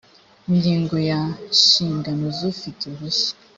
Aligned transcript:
ingingo 0.49 0.95
ya 1.09 1.21
inshingano 1.53 2.25
z 2.37 2.39
ufite 2.51 2.81
uruhushya 2.83 3.31